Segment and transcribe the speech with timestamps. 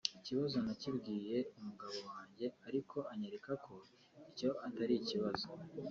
[0.19, 3.73] Ikibazo nakibwiye umugabo wanjye ariko anyereka ko
[4.29, 5.47] icyo atari ikibazo